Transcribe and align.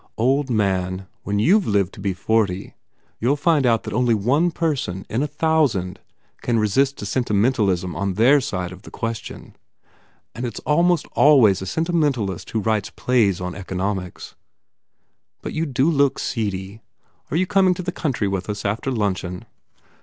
"Old 0.17 0.49
man, 0.49 1.05
when 1.21 1.37
you 1.37 1.59
ve 1.59 1.69
lived 1.69 1.93
to 1.93 1.99
be 1.99 2.11
forty 2.11 2.73
you 3.19 3.31
ll 3.31 3.35
find 3.35 3.67
out 3.67 3.83
that 3.83 3.93
only 3.93 4.15
one 4.15 4.49
person 4.49 5.05
in 5.11 5.21
a 5.21 5.27
thousand 5.27 5.99
can 6.41 6.57
resist 6.57 6.99
a 7.03 7.05
sentimentalism 7.05 7.95
on 7.95 8.15
their 8.15 8.41
side 8.41 8.71
of 8.71 8.81
the 8.81 8.89
question. 8.89 9.55
And 10.33 10.43
it 10.43 10.55
s 10.55 10.59
almost 10.65 11.05
always 11.11 11.61
a 11.61 11.67
sentimentalist 11.67 12.49
who 12.49 12.61
writes 12.61 12.89
plays 12.89 13.39
on 13.39 13.53
economics. 13.53 14.33
But 15.43 15.53
you 15.53 15.67
do 15.67 15.87
look 15.87 16.17
seedy. 16.17 16.81
Are 17.29 17.37
you 17.37 17.45
coming 17.45 17.75
to 17.75 17.83
the 17.83 17.91
country 17.91 18.27
with 18.27 18.49
us 18.49 18.65
after 18.65 18.89
luncheon?" 18.89 19.45